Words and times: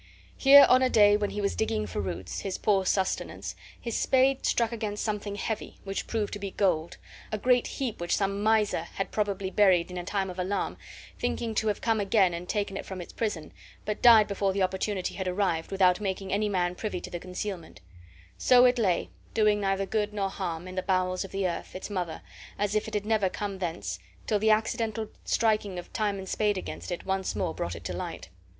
Here 0.35 0.65
on 0.67 0.81
a 0.81 0.89
day, 0.89 1.15
when 1.15 1.29
he 1.29 1.41
was 1.41 1.55
digging 1.55 1.85
for 1.85 2.01
roots, 2.01 2.39
his 2.39 2.57
poor 2.57 2.87
sustenance, 2.87 3.55
his 3.79 3.95
spade 3.95 4.47
struck 4.47 4.71
against 4.71 5.03
something 5.03 5.35
heavy, 5.35 5.77
which 5.83 6.07
proved 6.07 6.33
to 6.33 6.39
be 6.39 6.49
gold, 6.49 6.97
a 7.31 7.37
great 7.37 7.67
heap 7.67 8.01
which 8.01 8.15
some 8.17 8.41
miser 8.41 8.85
had 8.95 9.11
probably 9.11 9.51
buried 9.51 9.91
in 9.91 9.99
a 9.99 10.03
time 10.03 10.31
of 10.31 10.39
alarm, 10.39 10.77
thinking 11.19 11.53
to 11.53 11.67
have 11.67 11.81
come 11.81 11.99
again 11.99 12.33
and 12.33 12.49
taken 12.49 12.77
it 12.77 12.85
from 12.87 12.99
its 12.99 13.13
prison, 13.13 13.53
but 13.85 14.01
died 14.01 14.27
before 14.27 14.53
the 14.53 14.63
opportunity 14.63 15.13
had 15.13 15.27
arrived, 15.27 15.69
without 15.69 16.01
making 16.01 16.33
any 16.33 16.49
man 16.49 16.73
privy 16.73 16.99
to 16.99 17.11
the 17.11 17.19
concealment; 17.19 17.79
so 18.39 18.65
it 18.65 18.79
lay, 18.79 19.11
doing 19.35 19.61
neither 19.61 19.85
good 19.85 20.15
nor 20.15 20.31
harm, 20.31 20.67
in 20.67 20.73
the 20.73 20.81
bowels 20.81 21.23
of 21.23 21.29
the 21.29 21.47
earth, 21.47 21.75
its 21.75 21.91
mother, 21.91 22.23
as 22.57 22.73
if 22.73 22.87
it 22.87 22.95
had 22.95 23.05
never 23.05 23.29
come 23.29 23.59
thence, 23.59 23.99
till 24.25 24.39
the 24.39 24.49
accidental 24.49 25.07
striking 25.25 25.77
of 25.77 25.93
Timon's 25.93 26.31
spade 26.31 26.57
against 26.57 26.91
it 26.91 27.05
once 27.05 27.35
more 27.35 27.53
brought 27.53 27.75
it 27.75 27.83
to 27.83 27.93
light. 27.93 28.29